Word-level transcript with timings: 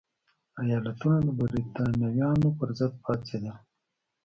ایالتونه 0.61 1.17
د 1.25 1.27
برېټانویانو 1.39 2.47
پرضد 2.59 2.93
پاڅېدل. 3.03 3.57